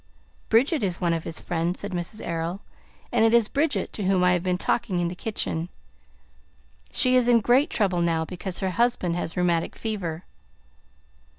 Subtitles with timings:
[0.49, 2.25] "Bridget is one of his friends," said Mrs.
[2.25, 2.61] Errol;
[3.11, 5.69] "and it is Bridget to whom I have been talking in the kitchen.
[6.91, 10.23] She is in great trouble now because her husband has rheumatic fever."